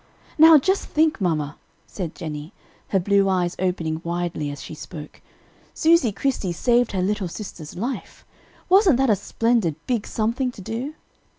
"Now 0.39 0.57
just 0.57 0.85
think, 0.87 1.21
mamma," 1.21 1.57
said 1.85 2.15
Jennie, 2.15 2.53
her 2.87 2.99
blue 2.99 3.29
eyes 3.29 3.55
opening 3.59 4.01
widely 4.03 4.49
as 4.49 4.59
she 4.63 4.73
spoke, 4.73 5.21
"Susy 5.75 6.11
Chrystie 6.11 6.55
saved 6.55 6.93
her 6.93 7.03
little 7.03 7.27
sister's 7.27 7.75
life; 7.75 8.25
wasn't 8.67 8.97
that 8.97 9.11
a 9.11 9.15
splendid, 9.15 9.75
big 9.85 10.07
something 10.07 10.49
to 10.53 10.61
do?" 10.61 10.95